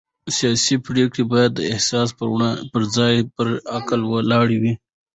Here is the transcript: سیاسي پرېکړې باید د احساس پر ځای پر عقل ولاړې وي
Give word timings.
سیاسي 0.37 0.75
پرېکړې 0.87 1.23
باید 1.31 1.51
د 1.55 1.61
احساس 1.73 2.09
پر 2.71 2.81
ځای 2.95 3.15
پر 3.35 3.47
عقل 3.77 4.01
ولاړې 4.07 4.57
وي 4.63 4.73